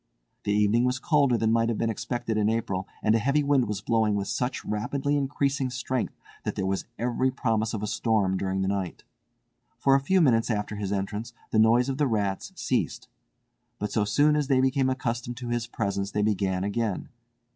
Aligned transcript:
The 0.45 0.51
evening 0.51 0.83
was 0.83 0.97
colder 0.97 1.37
than 1.37 1.51
might 1.51 1.69
have 1.69 1.77
been 1.77 1.91
expected 1.91 2.35
in 2.35 2.49
April, 2.49 2.87
and 3.03 3.13
a 3.13 3.19
heavy 3.19 3.43
wind 3.43 3.67
was 3.67 3.81
blowing 3.81 4.15
with 4.15 4.27
such 4.27 4.65
rapidly 4.65 5.15
increasing 5.15 5.69
strength 5.69 6.15
that 6.43 6.55
there 6.55 6.65
was 6.65 6.85
every 6.97 7.29
promise 7.29 7.75
of 7.75 7.83
a 7.83 7.87
storm 7.87 8.35
during 8.35 8.63
the 8.63 8.67
night. 8.67 9.03
For 9.77 9.93
a 9.93 9.99
few 9.99 10.19
minutes 10.19 10.49
after 10.49 10.75
his 10.77 10.91
entrance 10.91 11.33
the 11.51 11.59
noise 11.59 11.87
of 11.87 11.99
the 11.99 12.07
rats 12.07 12.51
ceased; 12.55 13.09
but 13.77 13.91
so 13.91 14.03
soon 14.03 14.35
as 14.35 14.47
they 14.47 14.59
became 14.59 14.89
accustomed 14.89 15.37
to 15.37 15.49
his 15.49 15.67
presence 15.67 16.09
they 16.09 16.23
began 16.23 16.63
again. 16.63 17.09